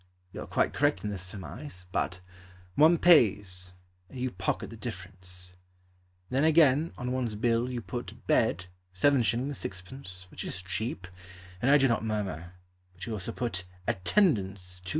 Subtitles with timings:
[0.33, 1.85] You are quite correct in this surmise.
[1.91, 2.21] But
[2.73, 3.75] One pays,
[4.09, 5.53] And you pocket the difference.
[6.31, 9.51] Then, again, on one's bill You put Bed, 7s.
[9.51, 10.31] 6d.
[10.31, 11.07] Which is cheap;
[11.61, 12.53] And I do not murmur;
[12.93, 14.89] But you also put Attendance, 2s.